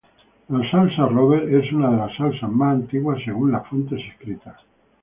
[0.49, 4.57] La salsa Robert es una de las salsa más antiguas según las fuentes escritas.